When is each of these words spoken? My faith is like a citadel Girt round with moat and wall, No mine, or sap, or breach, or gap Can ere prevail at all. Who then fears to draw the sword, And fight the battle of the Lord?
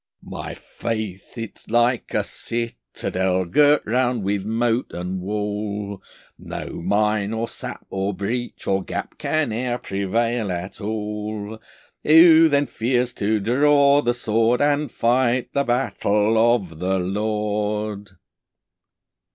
My 0.25 0.55
faith 0.55 1.37
is 1.37 1.69
like 1.69 2.15
a 2.15 2.23
citadel 2.23 3.45
Girt 3.45 3.85
round 3.85 4.23
with 4.23 4.43
moat 4.43 4.91
and 4.93 5.21
wall, 5.21 6.01
No 6.39 6.81
mine, 6.83 7.33
or 7.33 7.47
sap, 7.47 7.85
or 7.91 8.11
breach, 8.11 8.65
or 8.65 8.81
gap 8.81 9.19
Can 9.19 9.51
ere 9.53 9.77
prevail 9.77 10.51
at 10.51 10.81
all. 10.81 11.59
Who 12.03 12.49
then 12.49 12.65
fears 12.65 13.13
to 13.13 13.39
draw 13.39 14.01
the 14.01 14.15
sword, 14.15 14.59
And 14.59 14.91
fight 14.91 15.53
the 15.53 15.63
battle 15.65 16.35
of 16.55 16.79
the 16.79 16.97
Lord? 16.97 18.09